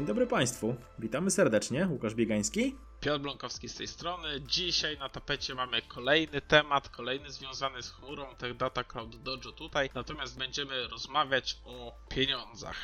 [0.00, 0.76] Dzień dobry Państwu.
[0.98, 1.88] Witamy serdecznie.
[1.90, 2.74] Łukasz Biegański.
[3.00, 4.28] Piotr Bląkowski z tej strony.
[4.40, 9.90] Dzisiaj na tapecie mamy kolejny temat, kolejny związany z chmurą Tech Data Cloud Dojo tutaj.
[9.94, 12.76] Natomiast będziemy rozmawiać o pieniądzach.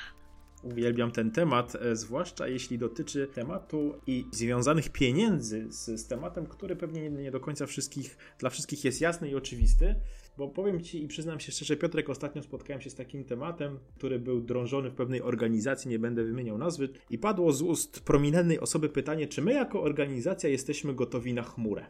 [0.62, 6.76] Uwielbiam ten temat, e, zwłaszcza jeśli dotyczy tematu i związanych pieniędzy z, z tematem, który
[6.76, 9.94] pewnie nie, nie do końca wszystkich, dla wszystkich jest jasny i oczywisty.
[10.38, 14.18] Bo powiem Ci i przyznam się szczerze, Piotrek, ostatnio spotkałem się z takim tematem, który
[14.18, 18.88] był drążony w pewnej organizacji, nie będę wymieniał nazwy, i padło z ust prominentnej osoby
[18.88, 21.86] pytanie, czy my jako organizacja jesteśmy gotowi na chmurę.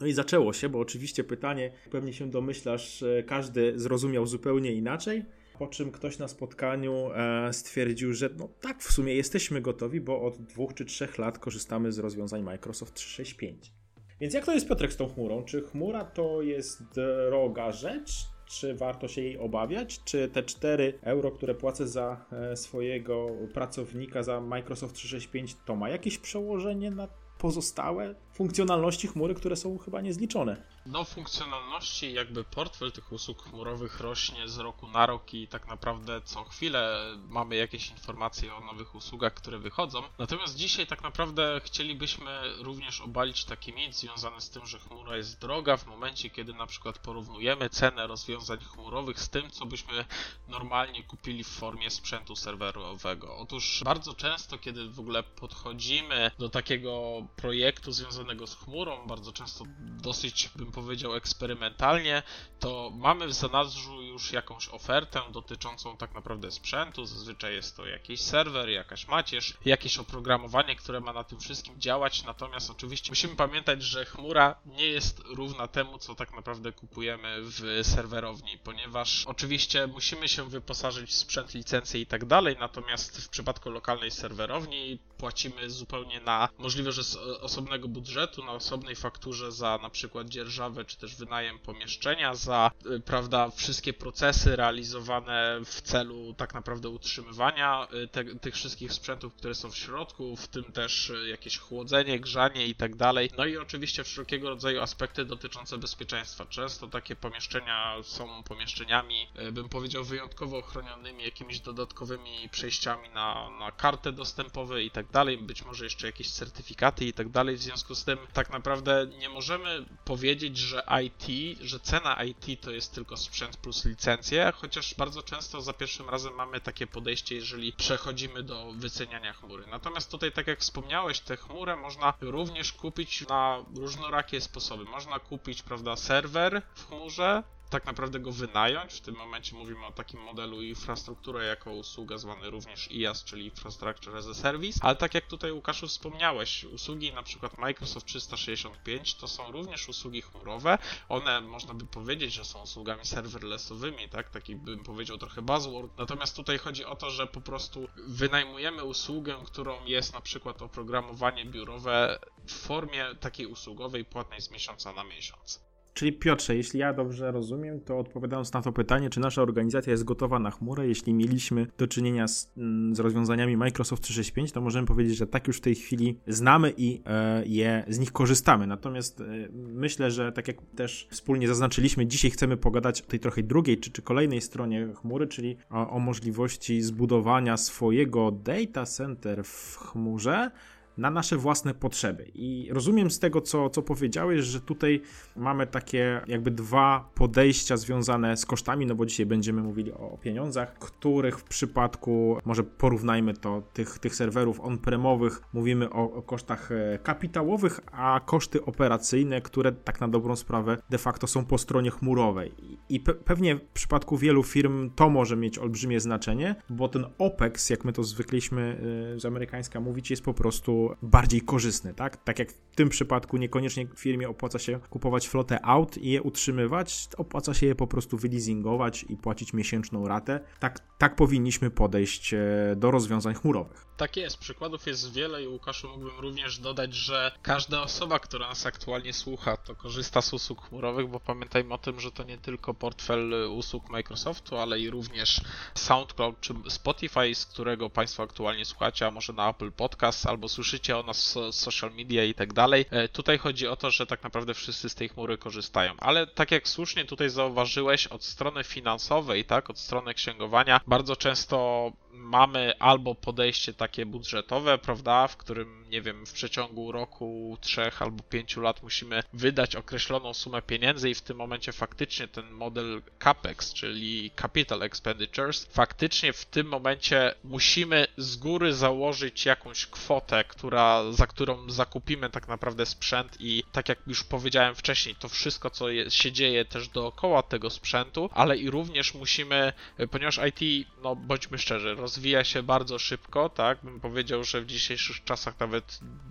[0.00, 5.24] No i zaczęło się, bo oczywiście pytanie, pewnie się domyślasz, każdy zrozumiał zupełnie inaczej.
[5.58, 10.22] Po czym ktoś na spotkaniu e, stwierdził, że no tak, w sumie jesteśmy gotowi, bo
[10.22, 13.77] od dwóch czy trzech lat korzystamy z rozwiązań Microsoft 365.
[14.20, 15.44] Więc jak to jest Piotrek z tą chmurą?
[15.44, 18.12] Czy chmura to jest droga rzecz?
[18.46, 20.04] Czy warto się jej obawiać?
[20.04, 25.88] Czy te 4 euro, które płacę za e, swojego pracownika za Microsoft 365, to ma
[25.88, 30.62] jakieś przełożenie na pozostałe funkcjonalności chmury, które są chyba niezliczone.
[30.86, 36.20] No, funkcjonalności, jakby portfel tych usług chmurowych rośnie z roku na rok i tak naprawdę
[36.24, 40.02] co chwilę mamy jakieś informacje o nowych usługach, które wychodzą.
[40.18, 45.40] Natomiast dzisiaj tak naprawdę chcielibyśmy również obalić taki mit związany z tym, że chmura jest
[45.40, 50.04] droga w momencie, kiedy na przykład porównujemy cenę rozwiązań chmurowych z tym, co byśmy
[50.48, 53.36] normalnie kupili w formie sprzętu serwerowego.
[53.36, 59.64] Otóż bardzo często, kiedy w ogóle podchodzimy do takiego projektu związanego z chmurą, bardzo często
[59.78, 62.22] dosyć bym powiedział eksperymentalnie,
[62.60, 67.04] to mamy w zanadrzu już jakąś ofertę dotyczącą tak naprawdę sprzętu.
[67.04, 72.24] Zazwyczaj jest to jakiś serwer, jakaś macierz, jakieś oprogramowanie, które ma na tym wszystkim działać.
[72.24, 77.80] Natomiast oczywiście musimy pamiętać, że chmura nie jest równa temu, co tak naprawdę kupujemy w
[77.82, 83.70] serwerowni, ponieważ oczywiście musimy się wyposażyć w sprzęt, licencje i tak dalej, natomiast w przypadku
[83.70, 89.90] lokalnej serwerowni płacimy zupełnie na możliwe, że z osobnego budżetu, na osobnej fakturze za na
[89.90, 96.54] przykład dzierżawę czy też wynajem pomieszczenia, za y, prawda, wszystkie procesy realizowane w celu tak
[96.54, 101.28] naprawdę utrzymywania y, te, tych wszystkich sprzętów, które są w środku, w tym też y,
[101.28, 103.30] jakieś chłodzenie, grzanie i tak dalej.
[103.38, 106.46] No i oczywiście wszelkiego rodzaju aspekty dotyczące bezpieczeństwa.
[106.46, 114.12] Często takie pomieszczenia są pomieszczeniami, bym powiedział, wyjątkowo ochronionymi jakimiś dodatkowymi przejściami na, na kartę
[114.12, 117.56] dostępowe i tak dalej, być może jeszcze jakieś certyfikaty i tak dalej.
[117.56, 122.70] W związku z tym tak naprawdę nie możemy powiedzieć, że IT, że cena IT to
[122.70, 127.72] jest tylko sprzęt plus licencje, chociaż bardzo często za pierwszym razem mamy takie podejście, jeżeli
[127.72, 129.64] przechodzimy do wyceniania chmury.
[129.70, 134.84] Natomiast tutaj, tak jak wspomniałeś, tę chmurę można również kupić na różnorakie sposoby.
[134.84, 138.92] Można kupić, prawda, serwer w chmurze, tak naprawdę go wynająć.
[138.92, 144.16] W tym momencie mówimy o takim modelu infrastrukturę jako usługę zwany również IaaS, czyli Infrastructure
[144.16, 144.80] as a Service.
[144.82, 150.22] Ale tak jak tutaj Łukaszu wspomniałeś, usługi na przykład Microsoft 365 to są również usługi
[150.22, 150.78] chmurowe.
[151.08, 154.30] One można by powiedzieć, że są usługami serverlessowymi, tak?
[154.30, 155.98] Taki bym powiedział trochę buzzword.
[155.98, 161.44] Natomiast tutaj chodzi o to, że po prostu wynajmujemy usługę, którą jest na przykład oprogramowanie
[161.44, 165.67] biurowe w formie takiej usługowej płatnej z miesiąca na miesiąc.
[165.94, 170.04] Czyli Piotrze, jeśli ja dobrze rozumiem, to odpowiadając na to pytanie, czy nasza organizacja jest
[170.04, 174.86] gotowa na chmurę, jeśli mieliśmy do czynienia z, mm, z rozwiązaniami Microsoft 365, to możemy
[174.86, 178.66] powiedzieć, że tak już w tej chwili znamy i e, je z nich korzystamy.
[178.66, 183.42] Natomiast e, myślę, że tak jak też wspólnie zaznaczyliśmy, dzisiaj chcemy pogadać o tej trochę
[183.42, 189.76] drugiej czy, czy kolejnej stronie chmury, czyli o, o możliwości zbudowania swojego data center w
[189.76, 190.50] chmurze
[190.98, 192.30] na nasze własne potrzeby.
[192.34, 195.02] I rozumiem z tego, co, co powiedziałeś, że tutaj
[195.36, 200.78] mamy takie jakby dwa podejścia związane z kosztami, no bo dzisiaj będziemy mówili o pieniądzach,
[200.78, 206.98] których w przypadku, może porównajmy to, tych, tych serwerów on-premowych, mówimy o, o kosztach e,
[206.98, 212.52] kapitałowych, a koszty operacyjne, które tak na dobrą sprawę de facto są po stronie chmurowej.
[212.88, 217.70] I pe pewnie w przypadku wielu firm to może mieć olbrzymie znaczenie, bo ten OPEX,
[217.70, 218.80] jak my to zwykliśmy
[219.16, 222.24] z amerykańska mówić, jest po prostu bardziej korzystny, tak?
[222.24, 227.08] Tak jak w tym przypadku niekoniecznie firmie opłaca się kupować flotę aut i je utrzymywać,
[227.16, 230.40] opłaca się je po prostu wyleasingować i płacić miesięczną ratę.
[230.60, 232.38] Tak, tak powinniśmy podejść e,
[232.76, 233.88] do rozwiązań chmurowych.
[233.96, 238.66] Tak jest, przykładów jest wiele i Łukaszu mógłbym również dodać, że każda osoba, która nas
[238.66, 242.74] aktualnie słucha, to korzysta z usług chmurowych, bo pamiętajmy o tym, że to nie tylko
[242.74, 245.40] portfel usług Microsoftu, ale i również
[245.74, 250.77] SoundCloud czy Spotify, z którego Państwo aktualnie słuchacie, a może na Apple Podcast, albo słyszycie
[250.98, 252.84] o nas social media i tak dalej.
[252.90, 255.92] E, tutaj chodzi o to, że tak naprawdę wszyscy z tej chmury korzystają.
[255.98, 261.92] Ale tak jak słusznie tutaj zauważyłeś, od strony finansowej, tak, od strony księgowania, bardzo często
[262.12, 268.22] mamy albo podejście takie budżetowe, prawda, w którym, nie wiem, w przeciągu roku, trzech albo
[268.22, 273.72] pięciu lat musimy wydać określoną sumę pieniędzy i w tym momencie faktycznie ten model CAPEX,
[273.72, 281.26] czyli Capital Expenditures, faktycznie w tym momencie musimy z góry założyć jakąś kwotę, która, za
[281.26, 286.10] którą zakupimy tak naprawdę sprzęt i tak jak już powiedziałem wcześniej, to wszystko, co je,
[286.10, 289.72] się dzieje też dookoła tego sprzętu, ale i również musimy,
[290.10, 295.24] ponieważ IT, no bądźmy szczerzy, rozwija się bardzo szybko, tak, bym powiedział, że w dzisiejszych
[295.24, 295.77] czasach nawet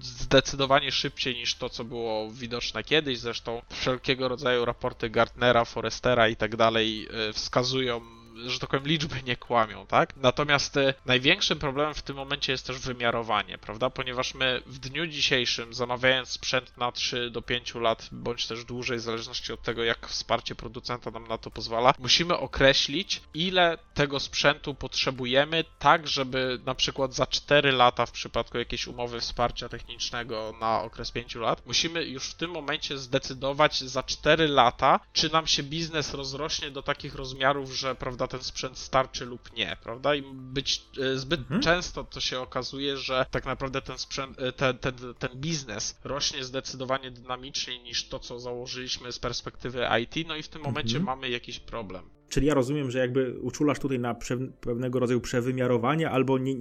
[0.01, 6.35] zdecydowanie szybciej niż to, co było widoczne kiedyś, zresztą wszelkiego rodzaju raporty Gartnera, Forestera i
[6.35, 10.15] tak dalej e, wskazują że tak powiem, liczby nie kłamią, tak?
[10.17, 13.89] Natomiast e, największym problemem w tym momencie jest też wymiarowanie, prawda?
[13.89, 18.97] Ponieważ my w dniu dzisiejszym, zamawiając sprzęt na 3 do 5 lat, bądź też dłużej,
[18.97, 24.19] w zależności od tego, jak wsparcie producenta nam na to pozwala, musimy określić, ile tego
[24.19, 30.53] sprzętu potrzebujemy, tak, żeby na przykład za 4 lata, w przypadku jakiejś umowy wsparcia technicznego
[30.61, 35.47] na okres 5 lat, musimy już w tym momencie zdecydować za 4 lata, czy nam
[35.47, 40.15] się biznes rozrośnie do takich rozmiarów, że, prawda, ten sprzęt starczy lub nie, prawda?
[40.15, 41.61] I być e, zbyt mhm.
[41.61, 46.43] często to się okazuje, że tak naprawdę ten sprzęt, e, ten, ten, ten biznes rośnie
[46.43, 51.05] zdecydowanie dynamiczniej niż to, co założyliśmy z perspektywy IT, no i w tym momencie mhm.
[51.05, 52.16] mamy jakiś problem.
[52.29, 54.15] Czyli ja rozumiem, że jakby uczulasz tutaj na
[54.61, 56.55] pewnego rodzaju przewymiarowanie albo nie,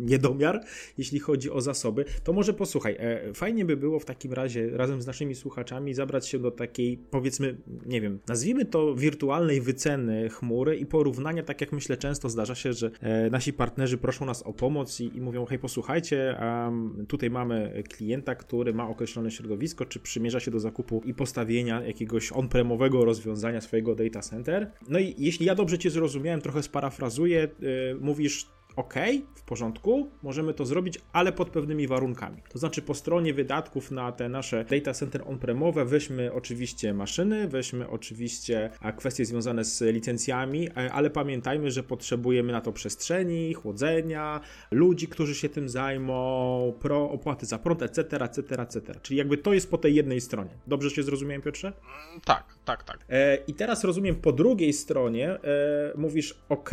[0.00, 0.60] niedomiar,
[0.98, 2.04] jeśli chodzi o zasoby.
[2.24, 6.28] To może posłuchaj, e, fajnie by było w takim razie razem z naszymi słuchaczami zabrać
[6.28, 7.56] się do takiej, powiedzmy,
[7.86, 12.72] nie wiem, nazwijmy to wirtualnej wyceny chmury i porównania, tak jak myślę często zdarza się,
[12.72, 16.40] że e, nasi partnerzy proszą nas o pomoc i, i mówią, hej, posłuchajcie,
[17.08, 22.32] tutaj mamy klienta, który ma określone środowisko, czy przymierza się do zakupu i postawienia jakiegoś
[22.32, 27.96] on-premowego rozwiązania swojego data center no i jeśli ja dobrze Cię zrozumiałem, trochę sparafrazuję, yy,
[28.00, 28.46] mówisz
[28.76, 28.94] OK,
[29.34, 32.42] w porządku, możemy to zrobić, ale pod pewnymi warunkami.
[32.48, 37.88] To znaczy po stronie wydatków na te nasze data center on-premowe weźmy oczywiście maszyny, weźmy
[37.88, 44.40] oczywiście kwestie związane z licencjami, e, ale pamiętajmy, że potrzebujemy na to przestrzeni, chłodzenia,
[44.70, 48.94] ludzi, którzy się tym zajmą, pro, opłaty za prąd, etc., etc., etc.
[49.02, 50.50] Czyli jakby to jest po tej jednej stronie.
[50.66, 51.68] Dobrze się zrozumiałem, Piotrze?
[51.68, 52.98] Mm, tak, tak, tak.
[53.08, 55.38] E, I teraz rozumiem po drugiej stronie, e,
[55.96, 56.70] mówisz OK,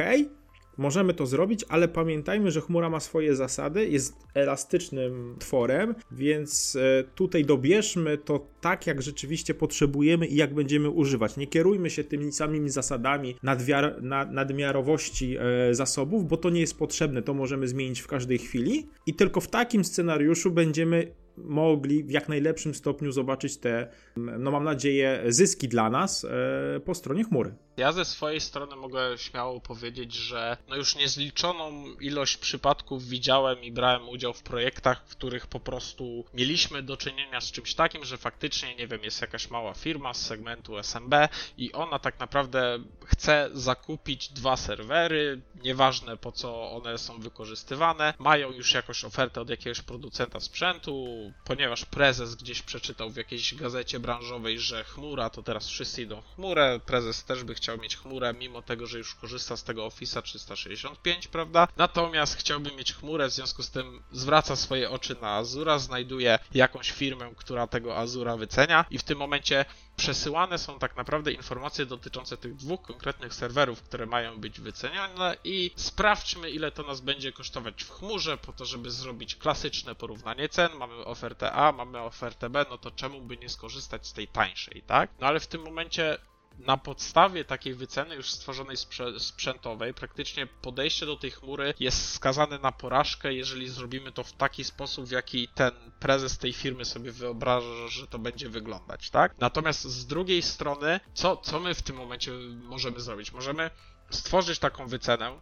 [0.77, 7.03] Możemy to zrobić, ale pamiętajmy, że chmura ma swoje zasady, jest elastycznym tworem, więc e,
[7.15, 11.37] tutaj dobierzmy to tak, jak rzeczywiście potrzebujemy i jak będziemy używać.
[11.37, 16.77] Nie kierujmy się tymi samymi zasadami nadwiar, nad, nadmiarowości e, zasobów, bo to nie jest
[16.79, 22.11] potrzebne, to możemy zmienić w każdej chwili i tylko w takim scenariuszu będziemy mogli w
[22.11, 27.55] jak najlepszym stopniu zobaczyć te, no mam nadzieję, zyski dla nas e, po stronie chmury.
[27.77, 33.71] Ja ze swojej strony mogę śmiało powiedzieć, że no już niezliczoną ilość przypadków widziałem i
[33.71, 38.17] brałem udział w projektach, w których po prostu mieliśmy do czynienia z czymś takim, że
[38.17, 41.13] faktycznie, nie wiem, jest jakaś mała firma z segmentu SMB
[41.57, 48.51] i ona tak naprawdę chce zakupić dwa serwery, nieważne po co one są wykorzystywane, mają
[48.51, 51.07] już jakąś ofertę od jakiegoś producenta sprzętu,
[51.43, 56.35] ponieważ prezes gdzieś przeczytał w jakiejś gazecie branżowej, że chmura, to teraz wszyscy idą w
[56.35, 60.21] chmurę, prezes też by chciał mieć chmurę, mimo tego, że już korzysta z tego Office'a
[60.21, 61.67] 365, prawda?
[61.77, 66.91] Natomiast chciałby mieć chmurę, w związku z tym zwraca swoje oczy na Azura, znajduje jakąś
[66.91, 69.65] firmę, która tego Azura wycenia i w tym momencie
[69.97, 75.71] przesyłane są tak naprawdę informacje dotyczące tych dwóch konkretnych serwerów, które mają być wycenione i
[75.75, 80.71] sprawdźmy ile to nas będzie kosztować w chmurze po to, żeby zrobić klasyczne porównanie cen.
[80.77, 84.81] Mamy ofertę A, mamy ofertę B, no to czemu by nie skorzystać z tej tańszej,
[84.87, 85.09] tak?
[85.19, 86.17] No ale w tym momencie
[86.57, 88.77] na podstawie takiej wyceny już stworzonej
[89.17, 94.63] sprzętowej, praktycznie podejście do tej chmury jest skazane na porażkę, jeżeli zrobimy to w taki
[94.63, 99.35] sposób, w jaki ten prezes tej firmy sobie wyobraża, że to będzie wyglądać, tak?
[99.39, 102.31] Natomiast z drugiej strony, co, co my w tym momencie
[102.63, 103.31] możemy zrobić?
[103.31, 103.71] Możemy
[104.09, 105.39] stworzyć taką wycenę,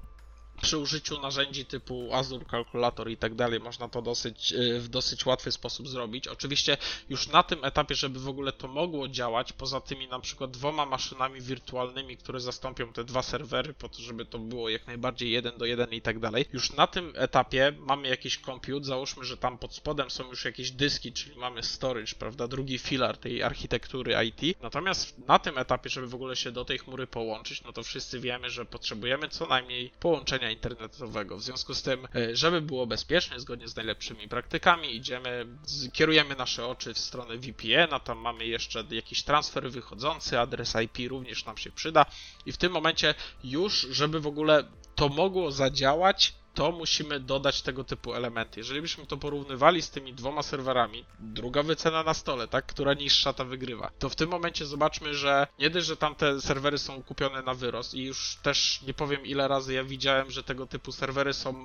[0.62, 5.26] przy użyciu narzędzi typu Azure Calculator i tak dalej można to dosyć, y, w dosyć
[5.26, 6.28] łatwy sposób zrobić.
[6.28, 6.78] Oczywiście
[7.10, 10.86] już na tym etapie, żeby w ogóle to mogło działać, poza tymi na przykład dwoma
[10.86, 15.58] maszynami wirtualnymi, które zastąpią te dwa serwery, po to, żeby to było jak najbardziej jeden
[15.58, 16.46] do jeden i tak dalej.
[16.54, 20.72] Już na tym etapie mamy jakiś compute, załóżmy, że tam pod spodem są już jakieś
[20.72, 24.62] dyski, czyli mamy storage, prawda, drugi filar tej architektury IT.
[24.62, 28.20] Natomiast na tym etapie, żeby w ogóle się do tej chmury połączyć, no to wszyscy
[28.20, 31.38] wiemy, że potrzebujemy co najmniej połączenia internetowego.
[31.38, 35.48] W związku z tym, e, żeby było bezpiecznie, zgodnie z najlepszymi praktykami, idziemy,
[35.94, 41.10] kierujemy nasze oczy w stronę VPN, a tam mamy jeszcze jakiś transfer wychodzący, adres IP
[41.10, 42.06] również nam się przyda
[42.46, 44.64] i w tym momencie już, żeby w ogóle
[44.96, 48.60] to mogło zadziałać to musimy dodać tego typu elementy.
[48.60, 53.34] Jeżeli byśmy to porównywali z tymi dwoma serwerami, druga wycena na stole, tak, która niższa
[53.34, 57.42] ta wygrywa, to w tym momencie zobaczmy, że nie dość, że tamte serwery są kupione
[57.42, 61.34] na wyrost i już też nie powiem ile razy ja widziałem, że tego typu serwery
[61.34, 61.56] są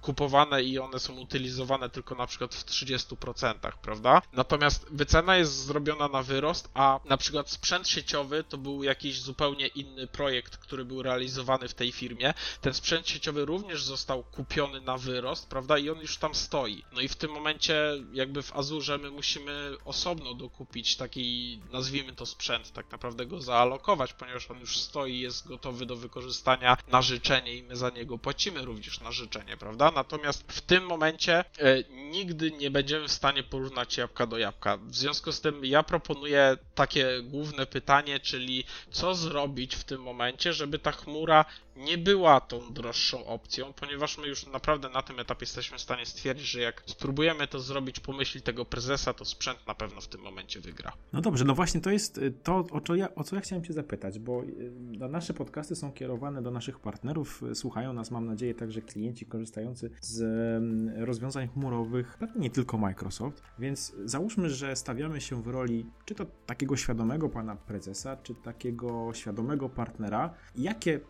[0.00, 4.22] kupowane i one są utylizowane tylko na przykład w 30%, prawda?
[4.32, 9.66] Natomiast wycena jest zrobiona na wyrost, a na przykład sprzęt sieciowy to był jakiś zupełnie
[9.66, 12.34] inny projekt, który był realizowany w tej firmie.
[12.60, 15.78] Ten sprzęt sieciowy również został kupiony na wyrost, prawda?
[15.78, 16.84] I on już tam stoi.
[16.92, 17.76] No i w tym momencie,
[18.12, 24.12] jakby w Azurze, my musimy osobno dokupić taki, nazwijmy to sprzęt, tak naprawdę go zaalokować,
[24.12, 28.64] ponieważ on już stoi, jest gotowy do wykorzystania na życzenie i my za niego płacimy
[28.64, 29.90] również na życzenie, prawda?
[29.90, 34.76] Natomiast w tym momencie e, nigdy nie będziemy w stanie porównać jabłka do jabłka.
[34.76, 40.52] W związku z tym ja proponuję takie główne pytanie, czyli co zrobić w tym momencie,
[40.52, 41.44] żeby ta chmura
[41.76, 46.06] nie była tą droższą opcją, ponieważ my już naprawdę na tym etapie jesteśmy w stanie
[46.06, 50.08] stwierdzić, że jak spróbujemy to zrobić po myśli tego prezesa, to sprzęt na pewno w
[50.08, 50.92] tym momencie wygra.
[51.12, 53.64] No dobrze, no właśnie to jest y, to, o co ja, o co ja chciałem
[53.64, 58.10] Cię zapytać, bo y, no, nasze podcasty są kierowane do naszych partnerów, y, słuchają nas,
[58.10, 64.76] mam nadzieję, także klienci korzystający z mm, rozwiązań chmurowych, nie tylko Microsoft, więc załóżmy, że
[64.76, 70.34] stawiamy się w roli czy to takiego świadomego pana prezesa, czy takiego świadomego partnera.
[70.56, 71.00] Jakie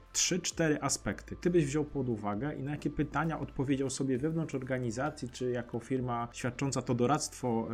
[0.57, 5.31] 3-4 aspekty ty byś wziął pod uwagę i na jakie pytania odpowiedział sobie wewnątrz organizacji,
[5.31, 7.69] czy jako firma świadcząca to doradztwo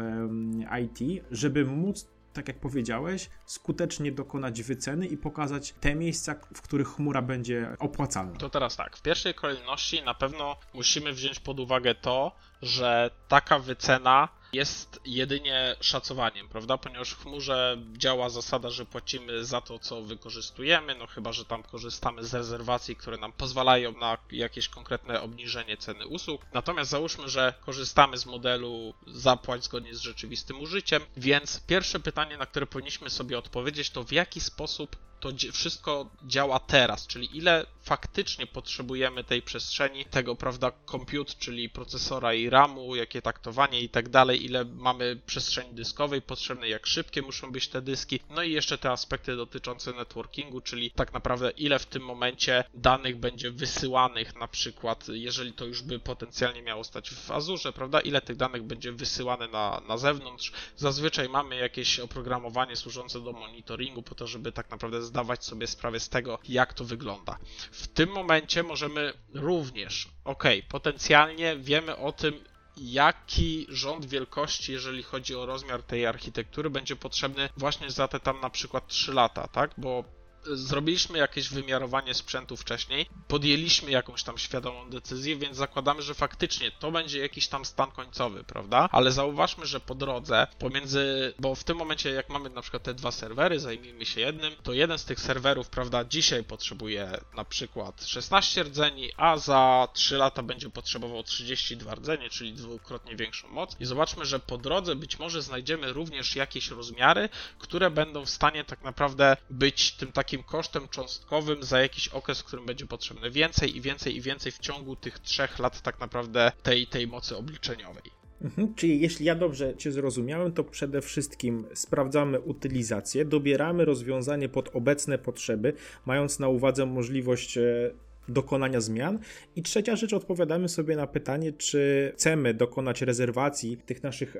[0.82, 6.88] IT, żeby móc tak jak powiedziałeś, skutecznie dokonać wyceny i pokazać te miejsca, w których
[6.88, 8.38] chmura będzie opłacalna.
[8.38, 12.32] To teraz tak, w pierwszej kolejności na pewno musimy wziąć pod uwagę to,
[12.62, 16.78] że taka wycena jest jedynie szacowaniem, prawda?
[16.78, 21.62] Ponieważ w chmurze działa zasada, że płacimy za to, co wykorzystujemy, no chyba, że tam
[21.62, 26.42] korzystamy z rezerwacji, które nam pozwalają na jakieś konkretne obniżenie ceny usług.
[26.52, 32.46] Natomiast załóżmy, że korzystamy z modelu zapłać zgodnie z rzeczywistym użyciem, więc pierwsze pytanie, na
[32.46, 38.46] które powinniśmy sobie odpowiedzieć, to w jaki sposób to wszystko działa teraz, czyli ile faktycznie
[38.46, 44.44] potrzebujemy tej przestrzeni, tego, prawda, compute, czyli procesora i RAMu, jakie taktowanie i tak dalej,
[44.44, 48.90] ile mamy przestrzeni dyskowej potrzebnej, jak szybkie muszą być te dyski, no i jeszcze te
[48.90, 55.08] aspekty dotyczące networkingu, czyli tak naprawdę ile w tym momencie danych będzie wysyłanych, na przykład,
[55.08, 59.48] jeżeli to już by potencjalnie miało stać w Azurze, prawda, ile tych danych będzie wysyłane
[59.48, 60.52] na, na zewnątrz.
[60.76, 66.00] Zazwyczaj mamy jakieś oprogramowanie służące do monitoringu po to, żeby tak naprawdę zdawać sobie sprawę
[66.00, 67.38] z tego, jak to wygląda.
[67.80, 72.44] W tym momencie możemy również, ok, potencjalnie wiemy o tym,
[72.76, 78.40] jaki rząd wielkości, jeżeli chodzi o rozmiar tej architektury, będzie potrzebny właśnie za te tam
[78.40, 79.70] na przykład 3 lata, tak?
[79.78, 80.04] Bo
[80.44, 86.92] zrobiliśmy jakieś wymiarowanie sprzętu wcześniej, podjęliśmy jakąś tam świadomą decyzję, więc zakładamy, że faktycznie to
[86.92, 88.88] będzie jakiś tam stan końcowy, prawda?
[88.92, 92.94] Ale zauważmy, że po drodze pomiędzy, bo w tym momencie jak mamy na przykład te
[92.94, 98.04] dwa serwery, zajmijmy się jednym, to jeden z tych serwerów, prawda, dzisiaj potrzebuje na przykład
[98.04, 103.76] 16 rdzeni, a za 3 lata będzie potrzebował 32 rdzenie, czyli dwukrotnie większą moc.
[103.80, 107.28] I zobaczmy, że po drodze być może znajdziemy również jakieś rozmiary,
[107.58, 112.40] które będą w stanie tak naprawdę być tym takim takim kosztem cząstkowym za jakiś okres,
[112.40, 116.00] w którym będzie potrzebne więcej i więcej i więcej w ciągu tych trzech lat tak
[116.00, 118.02] naprawdę tej, tej mocy obliczeniowej.
[118.42, 124.68] Mhm, czyli jeśli ja dobrze Cię zrozumiałem, to przede wszystkim sprawdzamy utylizację, dobieramy rozwiązanie pod
[124.76, 125.72] obecne potrzeby,
[126.06, 127.90] mając na uwadze możliwość e,
[128.28, 129.18] dokonania zmian.
[129.56, 134.36] I trzecia rzecz, odpowiadamy sobie na pytanie, czy chcemy dokonać rezerwacji tych naszych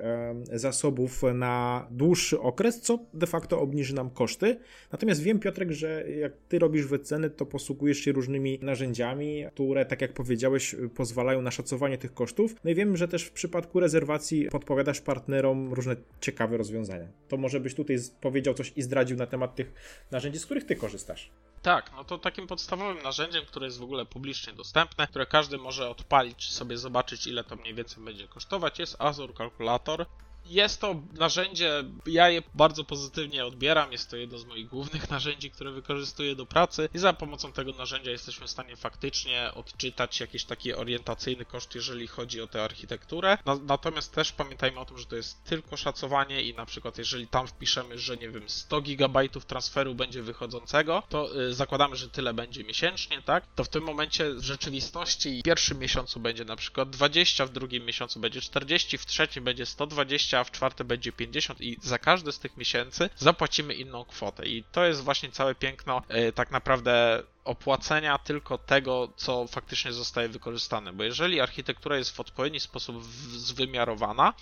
[0.53, 4.59] zasobów na dłuższy okres, co de facto obniży nam koszty.
[4.93, 10.01] Natomiast wiem, Piotrek, że jak ty robisz wyceny, to posługujesz się różnymi narzędziami, które, tak
[10.01, 12.55] jak powiedziałeś, pozwalają na szacowanie tych kosztów.
[12.65, 17.09] No i wiem, że też w przypadku rezerwacji podpowiadasz partnerom różne ciekawe rozwiązania.
[17.29, 19.73] To może byś tutaj powiedział coś i zdradził na temat tych
[20.11, 21.31] narzędzi, z których ty korzystasz.
[21.63, 25.91] Tak, no to takim podstawowym narzędziem, które jest w ogóle publicznie dostępne, które każdy może
[25.91, 30.07] odpalić, sobie zobaczyć, ile to mniej więcej będzie kosztować, jest Azure Calculator.
[30.51, 35.51] Jest to narzędzie, ja je bardzo pozytywnie odbieram, jest to jedno z moich głównych narzędzi,
[35.51, 40.45] które wykorzystuję do pracy i za pomocą tego narzędzia jesteśmy w stanie faktycznie odczytać jakiś
[40.45, 43.39] taki orientacyjny koszt, jeżeli chodzi o tę architekturę.
[43.63, 47.47] Natomiast też pamiętajmy o tym, że to jest tylko szacowanie i na przykład jeżeli tam
[47.47, 52.65] wpiszemy, że nie wiem, 100 GB transferu będzie wychodzącego, to yy, zakładamy, że tyle będzie
[52.65, 53.47] miesięcznie, tak?
[53.55, 57.85] To w tym momencie w rzeczywistości w pierwszym miesiącu będzie na przykład 20, w drugim
[57.85, 62.33] miesiącu będzie 40, w trzecim będzie 120, a w czwarte będzie 50 i za każdy
[62.33, 64.47] z tych miesięcy zapłacimy inną kwotę.
[64.47, 70.29] I to jest właśnie całe piękno yy, tak naprawdę opłacenia tylko tego, co faktycznie zostaje
[70.29, 70.93] wykorzystane.
[70.93, 74.35] Bo jeżeli architektura jest w odpowiedni sposób zwymiarowana,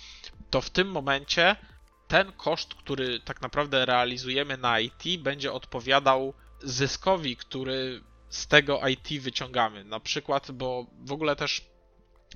[0.49, 1.55] to w tym momencie
[2.07, 9.21] ten koszt, który tak naprawdę realizujemy na IT, będzie odpowiadał zyskowi, który z tego IT
[9.21, 9.83] wyciągamy.
[9.83, 11.61] Na przykład, bo w ogóle też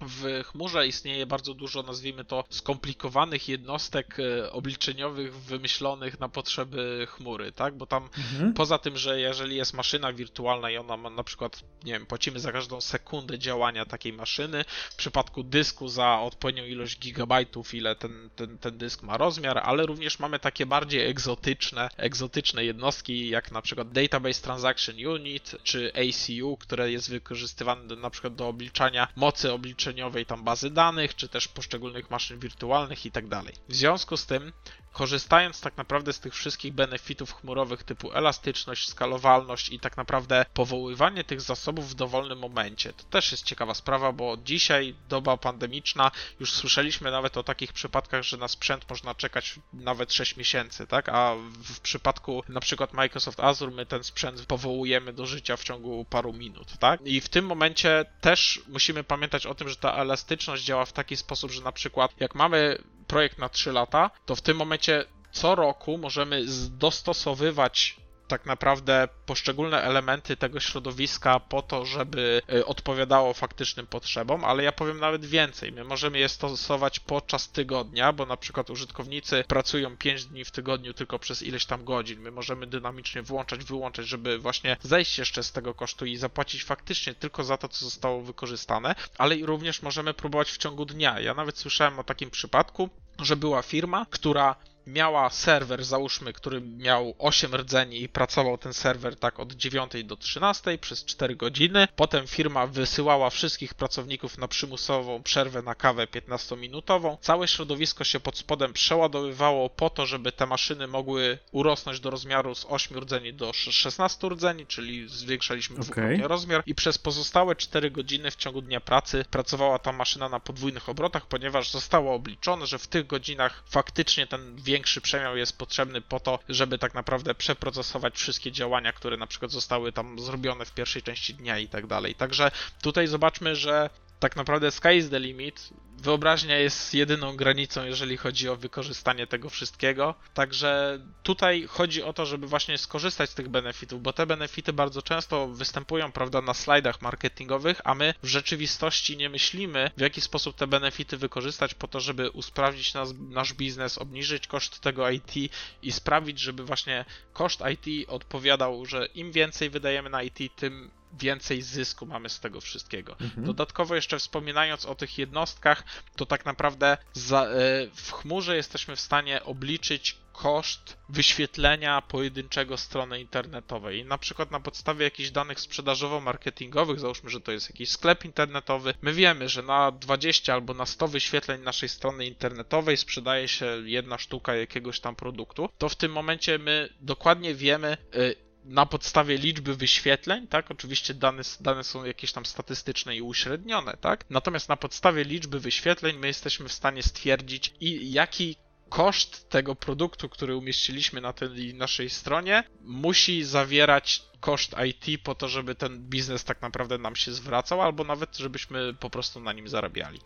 [0.02, 7.52] w chmurze istnieje bardzo dużo, nazwijmy to, skomplikowanych jednostek e, obliczeniowych wymyślonych na potrzeby chmury,
[7.52, 7.78] tak?
[7.78, 8.54] Bo tam mhm.
[8.54, 12.40] poza tym, że jeżeli jest maszyna wirtualna i ona ma na przykład, nie wiem, płacimy
[12.40, 18.30] za każdą sekundę działania takiej maszyny, w przypadku dysku za odpowiednią ilość gigabajtów, ile ten,
[18.36, 23.62] ten, ten dysk ma rozmiar, ale również mamy takie bardziej egzotyczne, egzotyczne jednostki, jak na
[23.62, 29.52] przykład Database Transaction Unit, czy ACU, które jest wykorzystywane do, na przykład do obliczania mocy
[29.52, 33.26] obliczenia obliczeniowej tam bazy danych, czy też poszczególnych maszyn wirtualnych i tak.
[33.70, 34.54] W związku z tym
[34.94, 41.24] korzystając tak naprawdę z tych wszystkich benefitów chmurowych typu elastyczność, skalowalność i tak naprawdę powoływanie
[41.24, 42.94] tych zasobów w dowolnym momencie.
[42.94, 48.24] To też jest ciekawa sprawa, bo dzisiaj doba pandemiczna, już słyszeliśmy nawet o takich przypadkach,
[48.24, 51.10] że na sprzęt można czekać nawet 6 miesięcy, tak?
[51.10, 56.06] A w przypadku na przykład Microsoft Azure my ten sprzęt powołujemy do życia w ciągu
[56.06, 57.02] paru minut, tak?
[57.06, 61.18] I w tym momencie też musimy pamiętać o tym, że ta elastyczność działa w taki
[61.18, 65.56] sposób, że na przykład jak mamy projekt na 3 lata, to w tym momencie co
[65.56, 67.96] roku możemy dostosowywać
[68.34, 74.72] tak naprawdę poszczególne elementy tego środowiska po to, żeby y, odpowiadało faktycznym potrzebom, ale ja
[74.72, 75.72] powiem nawet więcej.
[75.72, 80.94] My możemy je stosować podczas tygodnia, bo na przykład użytkownicy pracują 5 dni w tygodniu
[80.94, 82.20] tylko przez ileś tam godzin.
[82.20, 87.14] My możemy dynamicznie włączać, wyłączać, żeby właśnie zejść jeszcze z tego kosztu i zapłacić faktycznie
[87.16, 91.20] tylko za to, co zostało wykorzystane, ale również możemy próbować w ciągu dnia.
[91.20, 94.56] Ja nawet słyszałem o takim przypadku, że była firma, która
[94.88, 100.18] miała serwer, załóżmy, który miał 8 rdzeni i pracował ten serwer tak od 9 do
[100.18, 101.88] 13 przez 4 godziny.
[101.96, 107.18] Potem firma wysyłała wszystkich pracowników na przymusową przerwę na kawę 15-minutową.
[107.22, 112.56] Całe środowisko się pod spodem przeładowywało po to, żeby te maszyny mogły urosnąć do rozmiaru
[112.56, 116.28] z 8 rdzeni do 16 rdzeni, czyli zwiększaliśmy dwukrotnie okay.
[116.28, 120.90] rozmiar i przez pozostałe 4 godziny w ciągu dnia pracy pracowała ta maszyna na podwójnych
[120.90, 126.20] obrotach, ponieważ zostało obliczone, że w tych godzinach faktycznie ten większy przemiał jest potrzebny po
[126.20, 131.02] to, żeby tak naprawdę przeprocesować wszystkie działania, które na przykład zostały tam zrobione w pierwszej
[131.02, 132.16] części dnia i tak dalej.
[132.16, 133.90] Także tutaj zobaczmy, że
[134.24, 135.70] tak naprawdę sky is the limit.
[135.98, 140.16] Wyobraźnia jest jedyną granicą, jeżeli chodzi o wykorzystanie tego wszystkiego.
[140.34, 145.02] Także tutaj chodzi o to, żeby właśnie skorzystać z tych benefitów, bo te benefity bardzo
[145.02, 150.56] często występują, prawda, na slajdach marketingowych, a my w rzeczywistości nie myślimy, w jaki sposób
[150.56, 155.34] te benefity wykorzystać po to, żeby usprawnić nas, nasz biznes, obniżyć koszt tego IT
[155.82, 161.62] i sprawić, żeby właśnie koszt IT odpowiadał, że im więcej wydajemy na IT, tym więcej
[161.62, 163.16] zysku mamy z tego wszystkiego.
[163.22, 163.48] Mhm.
[163.48, 165.84] Dodatkowo jeszcze wspominając o tych jednostkach,
[166.16, 167.50] to tak naprawdę za, e,
[167.94, 174.00] w chmurze jesteśmy w stanie obliczyć koszt wyświetlenia pojedynczego strony internetowej.
[174.00, 178.94] I na przykład na podstawie jakichś danych sprzedażowo-marketingowych, załóżmy, że to jest jakiś sklep internetowy,
[179.02, 184.18] my wiemy, że na 20 albo na 100 wyświetleń naszej strony internetowej sprzedaje się jedna
[184.18, 189.76] sztuka jakiegoś tam produktu, to w tym momencie my dokładnie wiemy, y, na podstawie liczby
[189.76, 190.72] wyświetleń, tak?
[190.72, 194.26] Oczywiście dane, dane są jakieś tam statystyczne i uśrednione, tak?
[194.30, 198.56] Natomiast na podstawie liczby wyświetleń my jesteśmy w stanie stwierdzić i jaki
[198.90, 205.48] koszt tego produktu, który umieściliśmy na tej naszej stronie, musi zawierać koszt IT po to,
[205.48, 209.68] żeby ten biznes tak naprawdę nam się zwracał, albo nawet żebyśmy po prostu na nim
[209.68, 210.20] zarabiali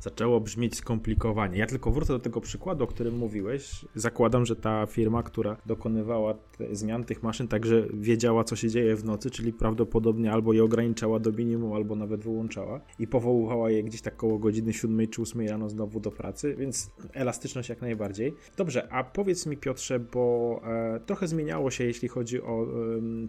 [0.00, 1.58] zaczęło brzmieć skomplikowanie.
[1.58, 3.84] Ja tylko wrócę do tego przykładu, o którym mówiłeś.
[3.94, 6.34] Zakładam, że ta firma, która dokonywała
[6.72, 11.20] zmian tych maszyn, także wiedziała, co się dzieje w nocy, czyli prawdopodobnie albo je ograniczała
[11.20, 15.48] do minimum, albo nawet wyłączała i powoływała je gdzieś tak koło godziny 7 czy 8
[15.48, 18.34] rano znowu do pracy, więc elastyczność jak najbardziej.
[18.56, 22.66] Dobrze, a powiedz mi Piotrze, bo e, trochę zmieniało się, jeśli chodzi o e,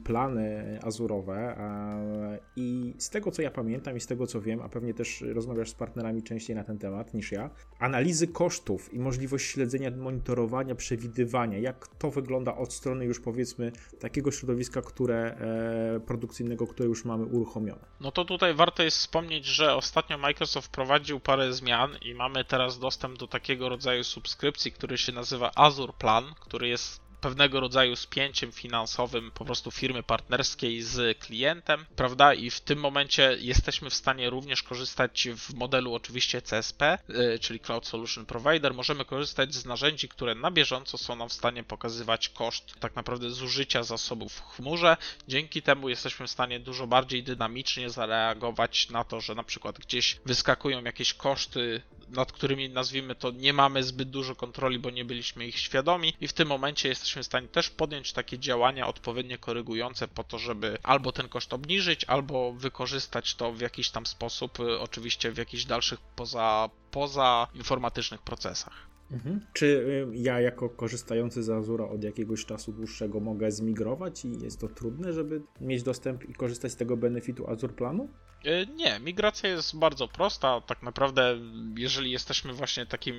[0.04, 4.70] plany azurowe e, i z tego, co ja pamiętam i z tego, co wiem, a
[4.70, 7.50] pewnie też rozmawiasz z partnerami częściej na ten temat niż ja.
[7.80, 14.32] Analizy kosztów i możliwość śledzenia, monitorowania, przewidywania, jak to wygląda od strony już powiedzmy takiego
[14.32, 17.86] środowiska, które e, produkcyjnego, które już mamy uruchomione.
[18.02, 22.80] No to tutaj warto jest wspomnieć, że ostatnio Microsoft wprowadził parę zmian i mamy teraz
[22.80, 28.52] dostęp do takiego rodzaju subskrypcji, który się nazywa Azure Plan, który jest pewnego rodzaju spięciem
[28.52, 32.34] finansowym po prostu firmy partnerskiej z klientem, prawda?
[32.34, 37.60] I w tym momencie jesteśmy w stanie również korzystać w modelu oczywiście CSP, y, czyli
[37.60, 38.74] Cloud Solution Provider.
[38.74, 43.30] Możemy korzystać z narzędzi, które na bieżąco są nam w stanie pokazywać koszt tak naprawdę
[43.30, 44.98] zużycia zasobów w chmurze.
[45.28, 50.18] Dzięki temu jesteśmy w stanie dużo bardziej dynamicznie zareagować na to, że na przykład gdzieś
[50.26, 55.48] wyskakują jakieś koszty nad którymi nazwijmy to nie mamy zbyt dużo kontroli, bo nie byliśmy
[55.48, 60.08] ich świadomi i w tym momencie jesteśmy w stanie też podjąć takie działania odpowiednio korygujące
[60.08, 64.80] po to, żeby albo ten koszt obniżyć, albo wykorzystać to w jakiś tam sposób, y,
[64.80, 68.89] oczywiście w jakichś dalszych poza, poza informatycznych procesach.
[69.12, 69.42] Mhm.
[69.54, 74.60] Czy y, ja jako korzystający z Azura od jakiegoś czasu dłuższego mogę zmigrować i jest
[74.60, 78.10] to trudne, żeby mieć dostęp i korzystać z tego benefitu Azure Planu?
[78.46, 80.62] E, nie, migracja jest bardzo prosta.
[80.62, 81.38] Tak naprawdę,
[81.78, 83.16] jeżeli jesteśmy właśnie takim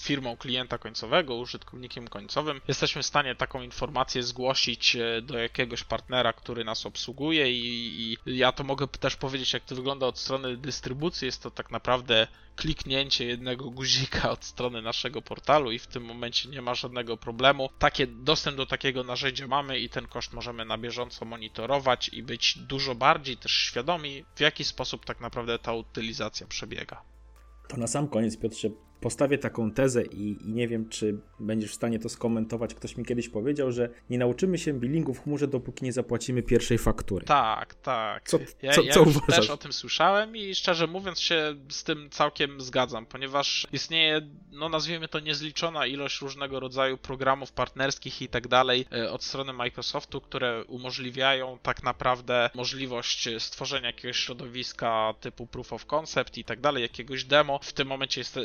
[0.00, 6.32] firmą klienta końcowego, użytkownikiem końcowym, jesteśmy w stanie taką informację zgłosić e, do jakiegoś partnera,
[6.32, 10.56] który nas obsługuje i, i ja to mogę też powiedzieć, jak to wygląda od strony
[10.56, 11.26] dystrybucji.
[11.26, 12.26] Jest to tak naprawdę
[12.56, 15.33] kliknięcie jednego guzika od strony naszego portalu
[15.72, 17.68] i w tym momencie nie ma żadnego problemu.
[17.78, 22.58] Takie, dostęp do takiego narzędzia mamy i ten koszt możemy na bieżąco monitorować i być
[22.58, 27.02] dużo bardziej też świadomi, w jaki sposób tak naprawdę ta utylizacja przebiega.
[27.68, 28.68] To na sam koniec, Piotrze,
[29.04, 32.74] postawię taką tezę i, i, nie wiem, czy będziesz w stanie to skomentować.
[32.74, 36.78] Ktoś mi kiedyś powiedział, że nie nauczymy się billingu w chmurze, dopóki nie zapłacimy pierwszej
[36.78, 37.26] faktury.
[37.26, 38.28] Tak, tak.
[38.28, 42.10] Co, ja, co, ja już też o tym słyszałem i szczerze mówiąc się z tym
[42.10, 44.20] całkiem zgadzam, ponieważ istnieje,
[44.52, 49.52] no nazwijmy to niezliczona ilość różnego rodzaju programów partnerskich i tak dalej e, od strony
[49.52, 56.60] Microsoftu, które umożliwiają tak naprawdę możliwość stworzenia jakiegoś środowiska typu proof of concept i tak
[56.60, 57.58] dalej, jakiegoś demo.
[57.62, 58.40] W tym momencie jest e,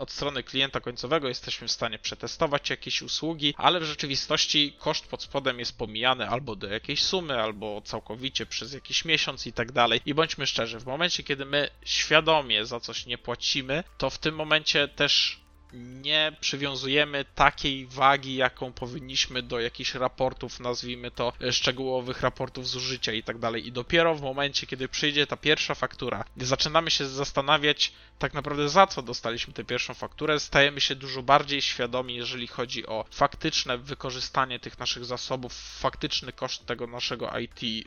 [0.00, 5.22] od strony klienta końcowego jesteśmy w stanie przetestować jakieś usługi, ale w rzeczywistości koszt pod
[5.22, 10.00] spodem jest pomijany albo do jakiejś sumy, albo całkowicie przez jakiś miesiąc i tak dalej.
[10.06, 14.34] I bądźmy szczerzy, w momencie, kiedy my świadomie za coś nie płacimy, to w tym
[14.34, 15.39] momencie też
[15.72, 23.22] nie przywiązujemy takiej wagi, jaką powinniśmy do jakichś raportów, nazwijmy to szczegółowych raportów zużycia i
[23.22, 23.66] tak dalej.
[23.66, 28.86] I dopiero w momencie, kiedy przyjdzie ta pierwsza faktura, zaczynamy się zastanawiać tak naprawdę za
[28.86, 34.60] co dostaliśmy tę pierwszą fakturę, stajemy się dużo bardziej świadomi, jeżeli chodzi o faktyczne wykorzystanie
[34.60, 37.86] tych naszych zasobów, faktyczny koszt tego naszego IT y,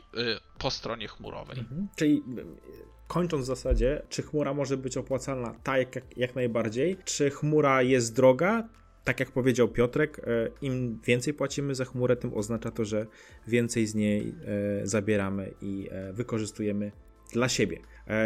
[0.58, 1.58] po stronie chmurowej.
[1.58, 1.88] Mhm.
[1.96, 2.22] Czyli
[3.08, 5.54] kończąc w zasadzie, czy chmura może być opłacalna?
[5.62, 6.96] Tak, jak, jak najbardziej.
[7.04, 8.68] Czy chmura jest droga?
[9.04, 13.06] Tak jak powiedział Piotrek, e, im więcej płacimy za chmurę, tym oznacza to, że
[13.48, 14.34] więcej z niej
[14.82, 16.92] e, zabieramy i e, wykorzystujemy
[17.32, 17.78] dla siebie.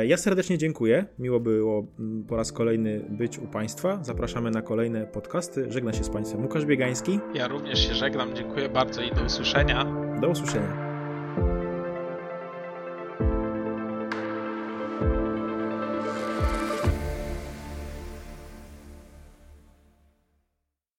[0.06, 1.06] Ja serdecznie dziękuję.
[1.18, 3.98] Miło było mm, po raz kolejny być u Państwa.
[4.02, 5.72] Zapraszamy na kolejne podcasty.
[5.72, 7.20] Żegna się z Państwem Łukasz Biegański.
[7.34, 8.36] Ja również się żegnam.
[8.36, 9.84] Dziękuję bardzo i do usłyszenia.
[10.20, 10.87] Do usłyszenia.